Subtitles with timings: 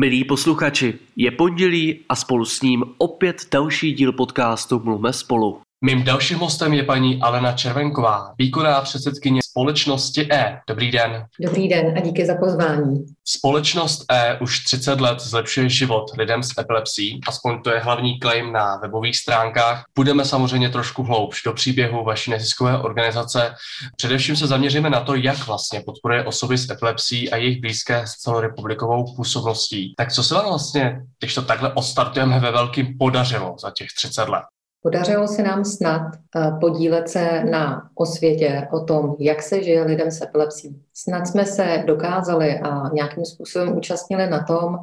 [0.00, 5.60] Milí posluchači, je pondělí a spolu s ním opět další díl podcastu Mluvme spolu.
[5.84, 10.60] Mým dalším hostem je paní Alena Červenková, výkonná předsedkyně společnosti E.
[10.68, 11.26] Dobrý den.
[11.40, 13.06] Dobrý den a díky za pozvání.
[13.24, 18.52] Společnost E už 30 let zlepšuje život lidem s epilepsí, aspoň to je hlavní claim
[18.52, 19.84] na webových stránkách.
[19.94, 23.54] Budeme samozřejmě trošku hloubš do příběhu vaší neziskové organizace.
[23.96, 28.10] Především se zaměříme na to, jak vlastně podporuje osoby s epilepsí a jejich blízké s
[28.10, 29.94] celorepublikovou působností.
[29.96, 34.28] Tak co se vám vlastně, když to takhle odstartujeme ve velkým, podařilo za těch 30
[34.28, 34.42] let?
[34.82, 36.02] Podařilo se nám snad
[36.36, 40.82] eh, podílet se na osvětě o tom, jak se žije lidem s epilepsí.
[40.94, 44.78] Snad jsme se dokázali a nějakým způsobem účastnili na tom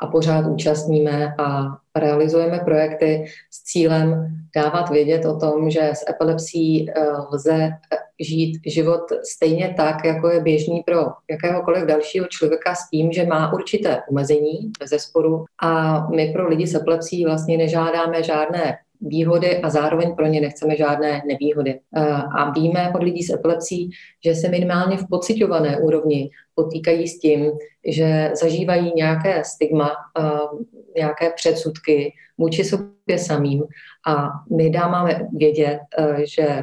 [0.00, 6.90] a pořád účastníme a realizujeme projekty s cílem dávat vědět o tom, že s epilepsí
[6.90, 6.94] eh,
[7.32, 9.00] lze eh, žít život
[9.34, 14.72] stejně tak, jako je běžný pro jakéhokoliv dalšího člověka s tím, že má určité omezení
[14.80, 20.26] ve zesporu a my pro lidi s epilepsí vlastně nežádáme žádné výhody a zároveň pro
[20.26, 21.80] ně nechceme žádné nevýhody.
[21.96, 22.00] Eh,
[22.38, 23.90] a víme od lidí s epilepsí,
[24.24, 27.50] že se minimálně v pocitované úrovni potýkají s tím,
[27.86, 30.22] že zažívají nějaké stigma, eh,
[30.96, 33.64] nějaké předsudky vůči sobě samým
[34.06, 36.62] a my dáváme vědět, eh, že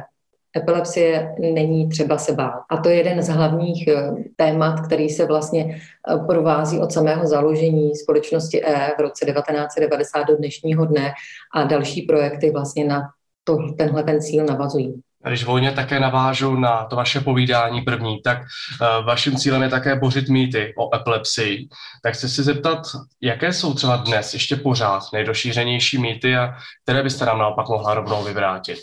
[0.58, 2.62] epilepsie není třeba se bát.
[2.70, 7.26] A to je jeden z hlavních eh, témat, který se vlastně eh, provází od samého
[7.26, 11.12] založení společnosti E v roce 1990 do dnešního dne
[11.54, 13.02] a další projekty vlastně na
[13.44, 15.02] to, tenhle ten cíl navazují.
[15.28, 19.96] Když volně také navážu na to vaše povídání první, tak uh, vaším cílem je také
[19.96, 21.68] bořit mýty o epilepsii.
[22.02, 22.78] Tak chci si zeptat,
[23.20, 28.24] jaké jsou třeba dnes ještě pořád nejdošířenější mýty a které byste nám naopak mohla rovnou
[28.24, 28.78] vyvrátit?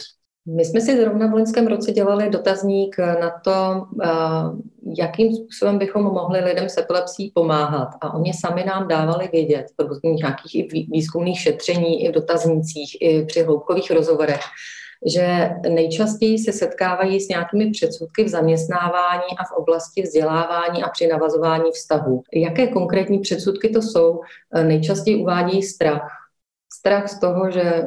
[0.47, 4.09] My jsme si zrovna v loňském roce dělali dotazník na to, eh,
[4.97, 7.89] jakým způsobem bychom mohli lidem s epilepsí pomáhat.
[8.01, 9.65] A oni sami nám dávali vědět,
[10.03, 14.41] v nějakých i výzkumných šetření, i v dotaznících, i při hloubkových rozhovorech,
[15.05, 21.07] že nejčastěji se setkávají s nějakými předsudky v zaměstnávání a v oblasti vzdělávání a při
[21.07, 22.21] navazování vztahu.
[22.33, 24.21] Jaké konkrétní předsudky to jsou?
[24.55, 26.07] Eh, nejčastěji uvádějí strach.
[26.73, 27.83] Strach z toho, že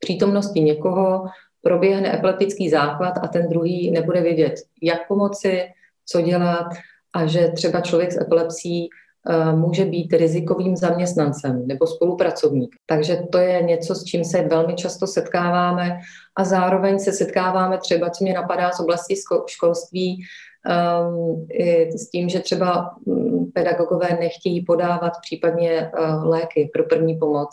[0.00, 1.24] přítomnosti někoho
[1.68, 5.62] proběhne epileptický záchvat a ten druhý nebude vědět, jak pomoci,
[6.06, 6.66] co dělat
[7.14, 12.76] a že třeba člověk s epilepsií eh, může být rizikovým zaměstnancem nebo spolupracovník.
[12.86, 16.00] Takže to je něco, s čím se velmi často setkáváme
[16.36, 19.14] a zároveň se setkáváme třeba, co mě napadá z oblasti
[19.46, 20.24] školství,
[21.50, 27.50] i s tím, že třeba mm, pedagogové nechtějí podávat případně uh, léky pro první pomoc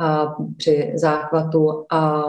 [0.00, 2.24] a při záchvatu a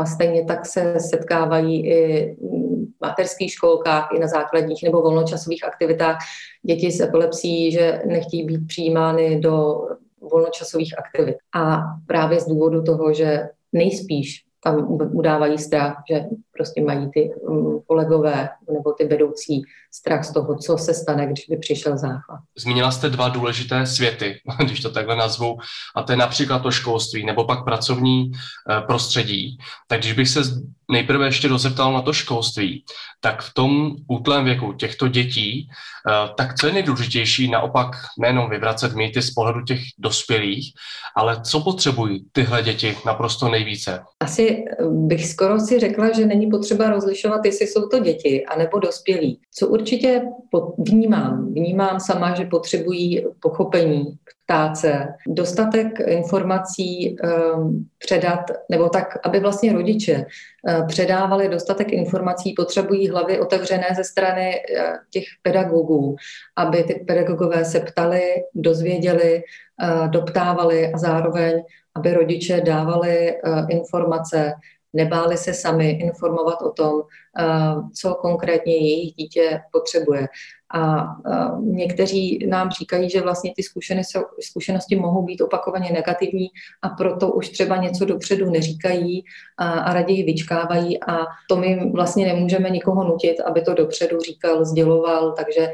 [0.00, 6.18] a stejně tak se setkávají i v materských školkách, i na základních nebo volnočasových aktivitách
[6.62, 9.84] děti s epilepsií, že nechtějí být přijímány do
[10.20, 11.36] volnočasových aktivit.
[11.54, 17.82] A právě z důvodu toho, že nejspíš tam udávají strach, že prostě mají ty um,
[17.86, 22.40] kolegové nebo ty vedoucí strach z toho, co se stane, když by přišel záchvat.
[22.58, 25.56] Zmínila jste dva důležité světy, když to takhle nazvu,
[25.96, 29.58] a to je například to školství nebo pak pracovní eh, prostředí.
[29.88, 30.40] Tak když bych se
[30.90, 32.84] nejprve ještě dozeptal na to školství,
[33.20, 38.94] tak v tom útlém věku těchto dětí, eh, tak co je nejdůležitější naopak nejenom vyvracet
[38.94, 40.72] mýty z pohledu těch dospělých,
[41.16, 44.02] ale co potřebují tyhle děti naprosto nejvíce?
[44.20, 49.40] Asi bych skoro si řekla, že není potřeba rozlišovat, jestli jsou to děti anebo dospělí.
[49.54, 50.22] Co určitě
[50.78, 54.04] vnímám, vnímám sama, že potřebují pochopení,
[54.44, 58.40] ptáce, dostatek informací um, předat,
[58.70, 60.26] nebo tak, aby vlastně rodiče
[60.68, 66.16] uh, předávali dostatek informací, potřebují hlavy otevřené ze strany uh, těch pedagogů,
[66.56, 68.22] aby ty pedagogové se ptali,
[68.54, 69.42] dozvěděli,
[69.82, 71.62] uh, doptávali a zároveň,
[71.96, 73.34] aby rodiče dávali
[73.68, 74.52] informace,
[74.94, 77.02] nebáli se sami informovat o tom,
[77.38, 77.44] eh,
[78.00, 80.28] co konkrétně jejich dítě potřebuje.
[80.74, 81.06] A
[81.60, 83.62] někteří nám říkají, že vlastně ty
[84.40, 86.46] zkušenosti mohou být opakovaně negativní
[86.82, 89.24] a proto už třeba něco dopředu neříkají
[89.58, 91.18] a, raději vyčkávají a
[91.48, 95.72] to my vlastně nemůžeme nikoho nutit, aby to dopředu říkal, sděloval, takže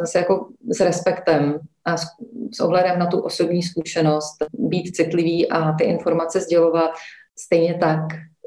[0.00, 2.06] zase jako s respektem a s,
[2.54, 6.90] s ohledem na tu osobní zkušenost být citlivý a ty informace sdělovat
[7.38, 8.00] stejně tak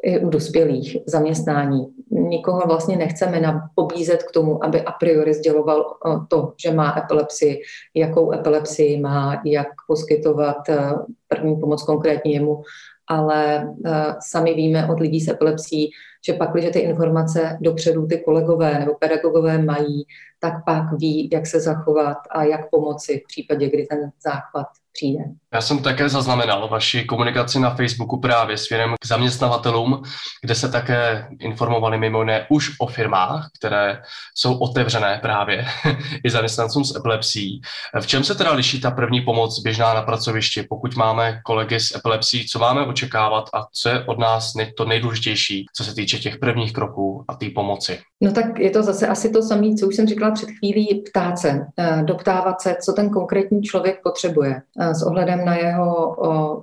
[0.03, 1.87] i u dospělých zaměstnání.
[2.11, 7.61] Nikoho vlastně nechceme pobízet k tomu, aby a priori sděloval eh, to, že má epilepsii,
[7.93, 10.91] jakou epilepsii má, jak poskytovat eh,
[11.27, 12.61] první pomoc konkrétně jemu,
[13.09, 15.91] ale uh, sami víme od lidí s epilepsií,
[16.25, 20.05] že pak, když ty informace dopředu ty kolegové nebo pedagogové mají,
[20.39, 25.23] tak pak ví, jak se zachovat a jak pomoci v případě, kdy ten záchvat přijde.
[25.53, 30.03] Já jsem také zaznamenal vaši komunikaci na Facebooku právě směrem k zaměstnavatelům,
[30.41, 34.01] kde se také informovali mimo jiné už o firmách, které
[34.35, 35.65] jsou otevřené právě
[36.25, 37.61] i zaměstnancům s epilepsií.
[38.01, 41.95] V čem se teda liší ta první pomoc běžná na pracovišti, pokud máme kolegy s
[41.95, 46.37] epilepsií, co máme očekávat a co je od nás to nejdůležitější, co se týče těch
[46.37, 47.99] prvních kroků a té pomoci?
[48.21, 51.37] No tak je to zase asi to samé, co už jsem říkala před chvílí, ptát
[51.37, 56.17] se, eh, doptávat se, co ten konkrétní člověk potřebuje eh, s ohledem na jeho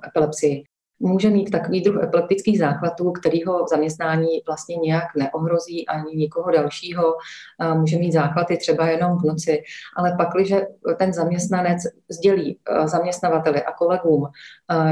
[0.07, 0.63] epilepsii.
[0.99, 6.51] Může mít takový druh epileptických záchvatů, který ho v zaměstnání vlastně nějak neohrozí ani nikoho
[6.51, 7.15] dalšího.
[7.61, 9.61] Eh, může mít záchvaty třeba jenom v noci,
[9.97, 10.53] ale pak, když
[10.99, 11.77] ten zaměstnanec
[12.09, 14.27] sdělí zaměstnavateli a kolegům,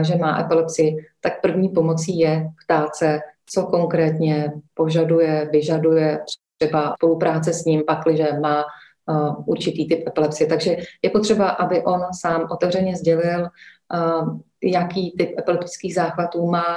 [0.02, 6.19] že má epilepsii, tak první pomocí je ptát se, co konkrétně požaduje, vyžaduje
[6.57, 8.63] třeba spolupráce s ním, pakliže má
[9.07, 10.47] uh, určitý typ epilepsie.
[10.47, 13.42] Takže je potřeba, aby on sám otevřeně sdělil,
[13.94, 16.75] uh, jaký typ epileptických záchvatů má,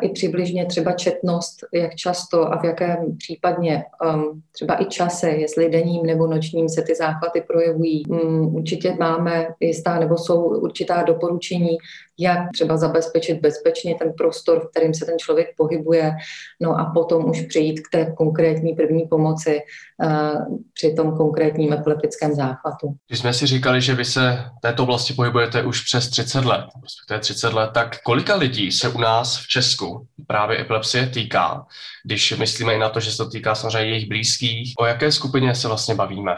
[0.00, 3.84] i přibližně třeba četnost, jak často a v jakém případně
[4.14, 8.06] um, třeba i čase, jestli denním nebo nočním se ty záchvaty projevují.
[8.06, 11.76] Um, určitě máme jistá nebo jsou určitá doporučení,
[12.18, 16.12] jak třeba zabezpečit bezpečně ten prostor, v kterém se ten člověk pohybuje,
[16.60, 19.60] no a potom už přejít k té konkrétní první pomoci
[20.04, 22.94] uh, při tom konkrétním epileptickém záchvatu.
[23.08, 27.20] Když jsme si říkali, že vy se této oblasti pohybujete už přes 30 let, respektive
[27.20, 31.66] 30 let, tak kolika lidí se u nás v Česku právě epilepsie týká,
[32.04, 35.54] když myslíme i na to, že se to týká samozřejmě jejich blízkých, o jaké skupině
[35.54, 36.36] se vlastně bavíme?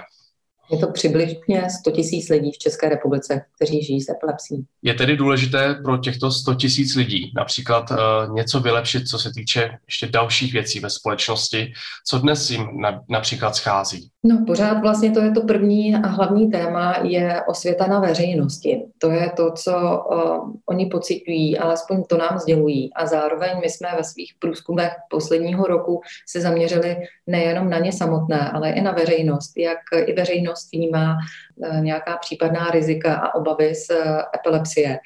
[0.70, 4.66] Je to přibližně 100 tisíc lidí v České republice, kteří žijí s epilepsí.
[4.82, 7.96] Je tedy důležité pro těchto 100 tisíc lidí například uh,
[8.34, 11.72] něco vylepšit, co se týče ještě dalších věcí ve společnosti,
[12.06, 14.10] co dnes jim na, například schází?
[14.26, 18.84] No pořád vlastně to je to první a hlavní téma je osvěta na veřejnosti.
[18.98, 22.94] To je to, co uh, oni pocitují, alespoň to nám sdělují.
[22.94, 26.96] A zároveň my jsme ve svých průzkumech posledního roku se zaměřili
[27.26, 31.16] nejenom na ně samotné, ale i na veřejnost, jak i veřejnost vnímá
[31.56, 33.96] uh, nějaká případná rizika a obavy z uh,
[34.34, 34.98] epilepsie.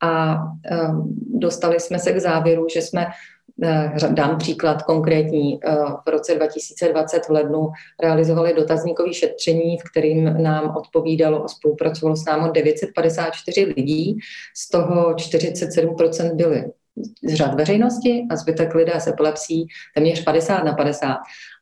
[0.00, 3.06] A um, dostali jsme se k závěru, že jsme
[4.10, 5.60] dám příklad konkrétní.
[5.64, 5.76] Eh,
[6.06, 7.68] v roce 2020 v lednu
[8.02, 14.18] realizovali dotazníkové šetření, v kterým nám odpovídalo a spolupracovalo s námi 954 lidí,
[14.56, 16.64] z toho 47% byly
[17.24, 21.16] z řad veřejnosti a zbytek lidé s epilepsí téměř 50 na 50.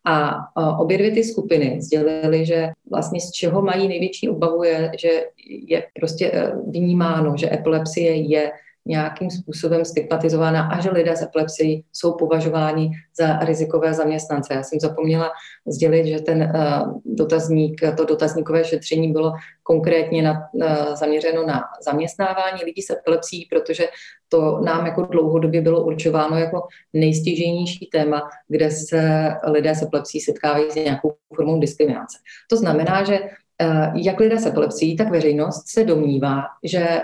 [0.09, 0.37] A
[0.79, 5.09] obě dvě ty skupiny sdělily, že vlastně z čeho mají největší obavu je, že
[5.69, 8.53] je prostě eh, vnímáno, že epilepsie je
[8.87, 14.55] nějakým způsobem stigmatizována a že lidé s epilepsií jsou považováni za rizikové zaměstnance.
[14.55, 15.31] Já jsem zapomněla
[15.67, 22.65] sdělit, že ten uh, dotazník, to dotazníkové šetření bylo konkrétně na, uh, zaměřeno na zaměstnávání
[22.65, 23.85] lidí s epilepsií, protože
[24.29, 30.71] to nám jako dlouhodobě bylo určováno jako nejstěžejnější téma, kde se lidé s epilepsií setkávají
[30.71, 32.19] s nějakou formou diskriminace.
[32.50, 33.46] To znamená, že Eh,
[33.94, 37.00] jak lidé s epilepsií, tak veřejnost se domnívá, že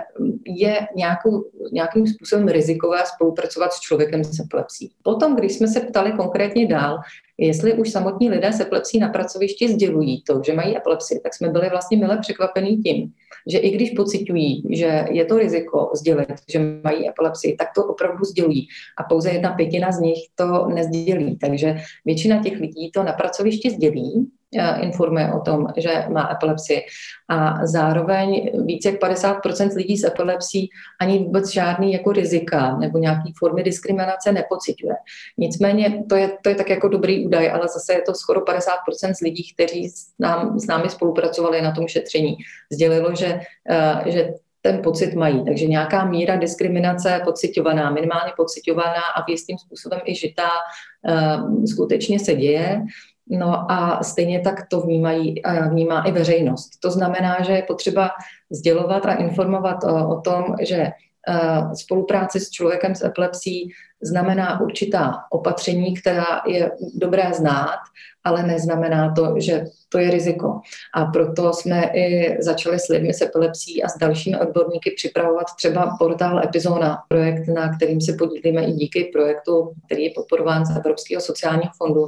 [0.46, 4.90] je nějakou, nějakým způsobem rizikové spolupracovat s člověkem s epilepsií.
[5.02, 6.99] Potom, když jsme se ptali konkrétně dál,
[7.38, 11.49] jestli už samotní lidé s epilepsií na pracovišti sdělují to, že mají epilepsii, tak jsme
[11.49, 13.12] byli vlastně mile překvapení tím,
[13.46, 18.24] že i když pocitují, že je to riziko sdělit, že mají epilepsii, tak to opravdu
[18.24, 18.69] sdělují.
[18.98, 21.38] A pouze jedna pětina z nich to nezdělí.
[21.38, 24.42] Takže většina těch lidí to na pracovišti sdělí, Eh,
[24.81, 26.81] informuje o tom, že má epilepsii.
[27.29, 30.69] A zároveň více jak 50% lidí s epilepsií
[31.01, 34.94] ani vůbec žádný jako rizika nebo nějaký formy diskriminace nepocituje.
[35.39, 39.15] Nicméně to je, to je tak jako dobrý údaj, ale zase je to skoro 50%
[39.15, 42.37] z lidí, kteří s, nám, s námi spolupracovali na tom šetření.
[42.73, 43.41] Sdělilo, že,
[43.71, 44.29] uh, že
[44.63, 45.44] ten pocit mají.
[45.44, 50.49] Takže nějaká míra diskriminace pocitovaná, minimálně pocitovaná a v jistým způsobem i žitá
[51.09, 52.82] uh, skutečně se děje.
[53.39, 55.34] No a stejně tak to vnímají,
[55.70, 56.70] vnímá i veřejnost.
[56.81, 58.10] To znamená, že je potřeba
[58.51, 60.91] sdělovat a informovat o, o tom, že
[61.74, 63.70] spolupráce s člověkem s epilepsií
[64.03, 67.79] znamená určitá opatření, která je dobré znát,
[68.24, 70.60] ale neznamená to, že to je riziko.
[70.94, 75.96] A proto jsme i začali s lidmi s epilepsií a s dalšími odborníky připravovat třeba
[75.98, 81.20] portál Epizona, projekt, na kterým se podílíme i díky projektu, který je podporován z Evropského
[81.20, 82.06] sociálního fondu.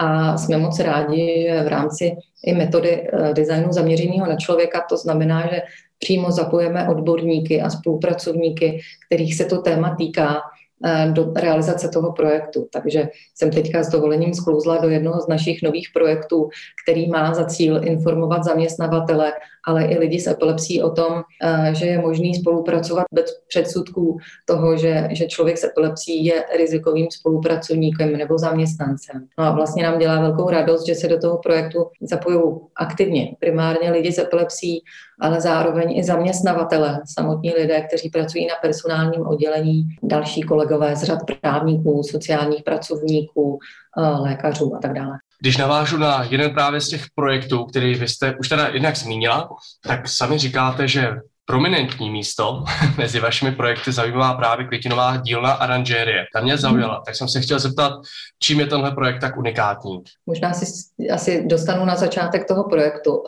[0.00, 4.96] A jsme moc rádi, že v rámci i metody eh, designu zaměřeného na člověka, to
[4.96, 5.62] znamená, že
[5.98, 10.40] přímo zapojeme odborníky a spolupracovníky, kterých se to téma týká,
[10.86, 12.68] eh, do realizace toho projektu.
[12.72, 16.48] Takže jsem teďka s dovolením sklouzla do jednoho z našich nových projektů,
[16.84, 19.32] který má za cíl informovat zaměstnavatele,
[19.66, 24.76] ale i lidi s epilepsí o tom, eh, že je možný spolupracovat bez předsudků toho,
[24.76, 29.26] že, že člověk s epilepsí je rizikovým spolupracovníkem nebo zaměstnancem.
[29.38, 33.90] No a vlastně nám dělá velkou radost, že se do toho projektu zapojují aktivně primárně
[33.90, 34.84] lidi s epilepsí,
[35.20, 41.18] ale zároveň i zaměstnavatele, samotní lidé, kteří pracují na personálním oddělení, další kolegové z řad
[41.40, 43.58] právníků, sociálních pracovníků,
[43.98, 45.18] eh, lékařů a tak dále.
[45.40, 49.48] Když navážu na jeden právě z těch projektů, který vy jste už teda jednak zmínila,
[49.86, 51.16] tak sami říkáte, že
[51.50, 52.64] prominentní místo
[52.98, 56.24] mezi vašimi projekty zajímavá právě květinová dílna aranžérie.
[56.34, 57.92] Ta mě zaujala, tak jsem se chtěl zeptat,
[58.38, 60.02] čím je tenhle projekt tak unikátní?
[60.26, 60.66] Možná si
[61.12, 63.22] asi dostanu na začátek toho projektu.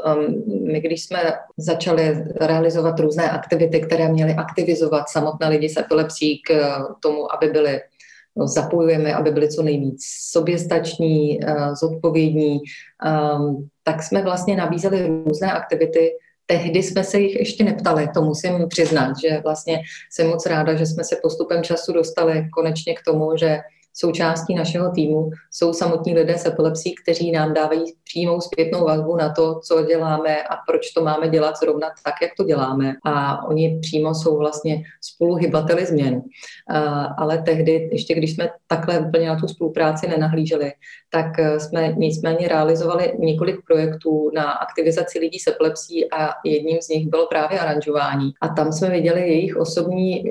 [0.73, 1.19] My, když jsme
[1.57, 7.81] začali realizovat různé aktivity, které měly aktivizovat samotné lidi s epilepsí k tomu, aby byli
[8.45, 12.61] zapojujeme, aby byli co nejvíc soběstační, uh, zodpovědní,
[13.39, 16.11] um, tak jsme vlastně nabízeli různé aktivity,
[16.47, 20.87] Tehdy jsme se jich ještě neptali, to musím přiznat, že vlastně jsem moc ráda, že
[20.87, 23.59] jsme se postupem času dostali konečně k tomu, že
[23.93, 29.33] součástí našeho týmu jsou samotní lidé s epilepsí, kteří nám dávají přímou zpětnou vazbu na
[29.33, 32.95] to, co děláme a proč to máme dělat zrovna tak, jak to děláme.
[33.05, 36.23] A oni přímo jsou vlastně spoluhybateli změn.
[37.19, 40.73] Ale tehdy, ještě když jsme takhle úplně na tu spolupráci nenahlíželi,
[41.11, 46.89] tak e, jsme nicméně realizovali několik projektů na aktivizaci lidí s epilepsí a jedním z
[46.89, 48.33] nich bylo právě aranžování.
[48.41, 50.25] A tam jsme viděli jejich osobní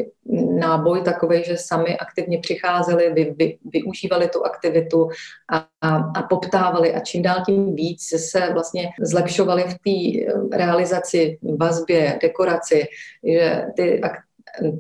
[0.60, 5.10] náboj takový, že sami aktivně přicházeli, vy, vy, využívali tu aktivitu
[5.52, 6.94] a, a, a poptávali.
[6.94, 8.02] A čím dál tím víc
[8.32, 10.26] se vlastně zlepšovali v té
[10.58, 12.86] realizaci, vazbě, dekoraci,
[13.24, 14.02] že ty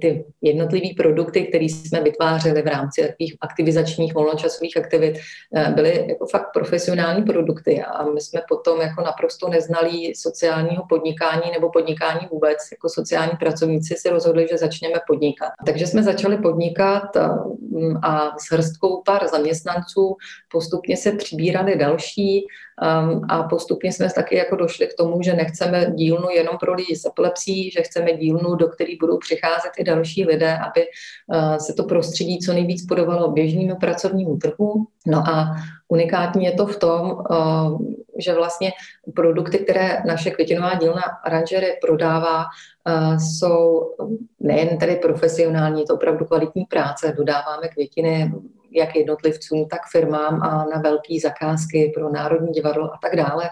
[0.01, 5.19] ty jednotlivé produkty, které jsme vytvářeli v rámci takových aktivizačních volnočasových aktivit,
[5.55, 11.51] eh, byly jako fakt profesionální produkty a my jsme potom jako naprosto neznalí sociálního podnikání
[11.51, 15.49] nebo podnikání vůbec, jako sociální pracovníci si rozhodli, že začneme podnikat.
[15.65, 20.15] Takže jsme začali podnikat a, mm, a s hrstkou pár zaměstnanců
[20.51, 22.45] postupně se přibírali další
[22.81, 26.95] Um, a postupně jsme taky jako došli k tomu, že nechceme dílnu jenom pro lidi
[26.95, 30.85] s epilepsí, že chceme dílnu, do které budou přicházet i další lidé, aby
[31.27, 34.85] uh, se to prostředí co nejvíc podobalo běžnému pracovnímu trhu.
[35.07, 35.55] No a
[35.87, 37.81] unikátní je to v tom, uh,
[38.17, 38.71] že vlastně
[39.15, 43.91] produkty, které naše květinová dílna Aranžery prodává, uh, jsou
[44.39, 47.13] nejen tedy profesionální, to opravdu kvalitní práce.
[47.17, 48.31] Dodáváme květiny
[48.71, 53.49] jak jednotlivcům, tak firmám a na velké zakázky pro Národní divadlo a tak dále.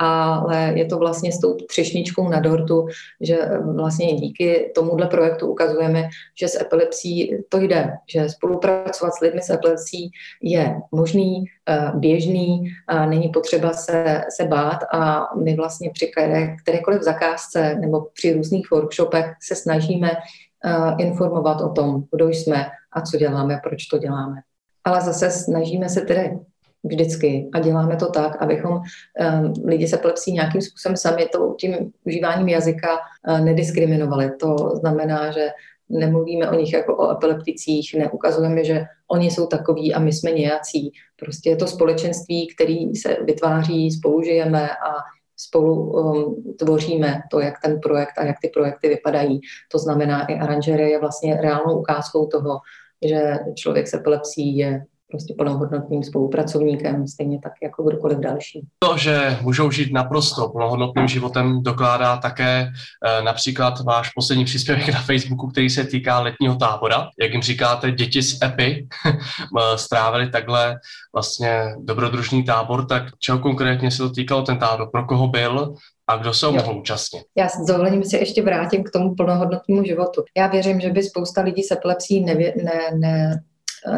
[0.00, 2.86] Ale je to vlastně s tou třešničkou na dortu,
[3.20, 3.38] že
[3.74, 6.08] vlastně díky tomuhle projektu ukazujeme,
[6.40, 10.10] že s epilepsí to jde, že spolupracovat s lidmi s epilepsí
[10.42, 16.56] je možný, eh, běžný, a není potřeba se, se bát a my vlastně při které,
[16.56, 23.00] kterékoliv zakázce nebo při různých workshopech se snažíme eh, informovat o tom, kdo jsme a
[23.00, 24.40] co děláme, proč to děláme
[24.88, 26.38] ale zase snažíme se tedy
[26.84, 31.92] vždycky a děláme to tak, abychom um, lidi se epilepsí nějakým způsobem sami to, tím
[32.04, 32.88] užíváním jazyka
[33.28, 34.30] uh, nediskriminovali.
[34.40, 35.48] To znamená, že
[35.88, 40.92] nemluvíme o nich jako o epilepticích, neukazujeme, že oni jsou takový a my jsme nějací.
[41.16, 44.92] Prostě je to společenství, který se vytváří, spolužijeme a
[45.36, 49.40] spolu um, tvoříme to, jak ten projekt a jak ty projekty vypadají.
[49.72, 52.58] To znamená, i aranžerie je vlastně reálnou ukázkou toho,
[53.06, 58.66] že člověk s epilepsí je prostě plnohodnotným spolupracovníkem, stejně tak jako kdokoliv další.
[58.78, 62.72] To, že můžou žít naprosto plnohodnotným životem, dokládá také
[63.04, 67.08] e, například váš poslední příspěvek na Facebooku, který se týká letního tábora.
[67.20, 68.88] Jak jim říkáte, děti z EPI
[69.76, 70.76] strávili takhle
[71.14, 75.74] vlastně dobrodružný tábor, tak čeho konkrétně se to týkalo ten tábor, pro koho byl
[76.08, 77.22] a kdo se ho mohl účastnit.
[77.36, 80.24] Já s dovolením se ještě vrátím k tomu plnohodnotnému životu.
[80.36, 83.42] Já věřím, že by spousta lidí s epilepsí nevě, ne, ne,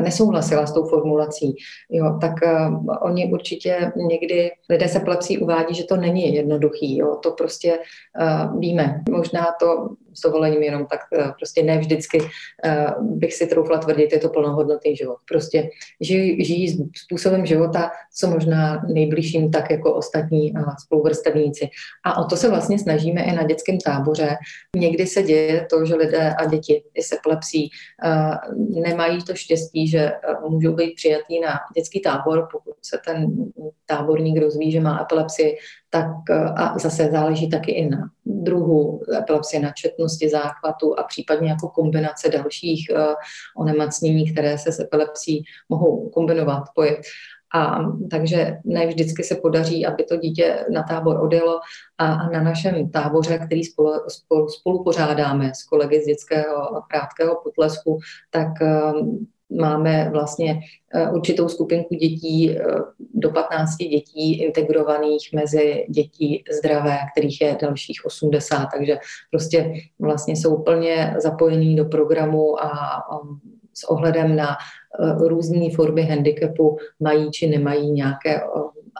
[0.01, 1.57] nesouhlasila s tou formulací,
[1.91, 7.17] jo, tak uh, oni určitě někdy lidé se epilepsí uvádí, že to není jednoduchý, jo,
[7.23, 7.79] to prostě
[8.21, 9.01] uh, víme.
[9.11, 14.13] Možná to s dovolením jenom tak uh, prostě ne vždycky uh, bych si troufla tvrdit,
[14.13, 15.17] je to plnohodnotný život.
[15.29, 21.69] Prostě žijí, žijí způsobem života, co možná nejbližším tak jako ostatní uh, spoluvrstevníci.
[22.05, 24.37] A o to se vlastně snažíme i na dětském táboře.
[24.77, 27.71] Někdy se děje to, že lidé a děti i s epilepsí
[28.05, 30.13] uh, nemají to štěstí, že
[30.49, 33.27] můžou být přijatí na dětský tábor, pokud se ten
[33.91, 35.57] táborník rozví, že má epilepsii,
[35.91, 41.69] tak a zase záleží taky i na druhu epilepsie, na četnosti záchvatu a případně jako
[41.69, 42.87] kombinace dalších
[43.57, 47.01] onemocnění, které se s epilepsí mohou kombinovat, pojit.
[47.55, 51.61] A takže ne vždycky se podaří, aby to dítě na tábor odjelo
[51.99, 57.99] a na našem táboře, který spolu, spolu, spolu pořádáme s kolegy z dětského krátkého potlesku,
[58.31, 59.27] tak um,
[59.61, 60.61] máme vlastně
[61.13, 62.59] určitou skupinku dětí,
[63.21, 68.99] do 15 dětí integrovaných mezi dětí zdravé, kterých je dalších 80, takže
[69.31, 73.41] prostě vlastně jsou plně zapojení do programu a um,
[73.75, 78.45] s ohledem na eh, různé formy handicapu mají či nemají nějaké eh,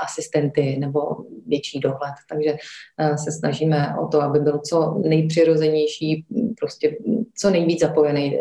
[0.05, 1.01] asistenty nebo
[1.47, 2.15] větší dohled.
[2.29, 2.57] Takže
[2.99, 6.25] eh, se snažíme o to, aby byl co nejpřirozenější,
[6.59, 6.97] prostě
[7.37, 8.37] co nejvíc zapojený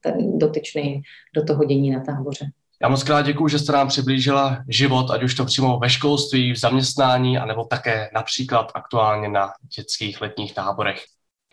[0.00, 1.02] ten dotyčný
[1.34, 2.46] do toho dění na táboře.
[2.82, 6.52] Já moc krát děkuji, že jste nám přiblížila život, ať už to přímo ve školství,
[6.52, 11.02] v zaměstnání, anebo také například aktuálně na dětských letních táborech.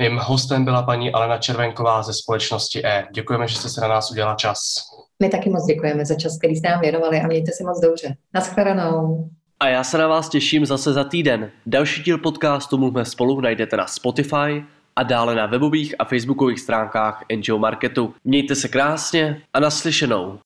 [0.01, 3.07] Mým hostem byla paní Alena Červenková ze společnosti E.
[3.13, 4.59] Děkujeme, že jste se na nás udělala čas.
[5.19, 8.15] My taky moc děkujeme za čas, který jste nám věnovali a mějte si moc dobře.
[8.33, 9.29] Naschledanou.
[9.59, 11.51] A já se na vás těším zase za týden.
[11.65, 14.63] Další díl podcastu Mluvme spolu najdete na Spotify
[14.95, 18.13] a dále na webových a facebookových stránkách NGO Marketu.
[18.23, 20.39] Mějte se krásně a naslyšenou.